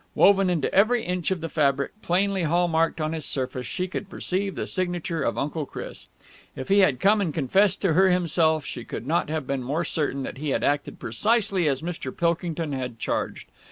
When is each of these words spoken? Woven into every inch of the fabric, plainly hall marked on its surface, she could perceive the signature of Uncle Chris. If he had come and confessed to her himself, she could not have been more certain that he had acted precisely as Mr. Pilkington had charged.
Woven 0.15 0.49
into 0.49 0.73
every 0.73 1.03
inch 1.05 1.29
of 1.29 1.41
the 1.41 1.47
fabric, 1.47 1.91
plainly 2.01 2.41
hall 2.41 2.67
marked 2.67 2.99
on 2.99 3.13
its 3.13 3.27
surface, 3.27 3.67
she 3.67 3.87
could 3.87 4.09
perceive 4.09 4.55
the 4.55 4.65
signature 4.65 5.21
of 5.21 5.37
Uncle 5.37 5.67
Chris. 5.67 6.07
If 6.55 6.69
he 6.69 6.79
had 6.79 6.99
come 6.99 7.21
and 7.21 7.31
confessed 7.31 7.83
to 7.83 7.93
her 7.93 8.09
himself, 8.09 8.65
she 8.65 8.83
could 8.83 9.05
not 9.05 9.29
have 9.29 9.45
been 9.45 9.61
more 9.61 9.85
certain 9.85 10.23
that 10.23 10.39
he 10.39 10.49
had 10.49 10.63
acted 10.63 10.97
precisely 10.97 11.67
as 11.67 11.83
Mr. 11.83 12.17
Pilkington 12.17 12.73
had 12.73 12.97
charged. 12.97 13.49